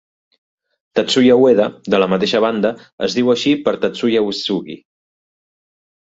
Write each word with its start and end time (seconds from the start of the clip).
Tatsuya 0.99 1.33
Ueda, 1.41 1.67
de 1.93 1.99
la 2.03 2.07
mateixa 2.13 2.41
banda, 2.45 2.71
es 3.07 3.17
diu 3.17 3.29
així 3.33 3.53
per 3.67 3.73
Tatsuya 3.83 4.23
Uesugi. 4.29 4.79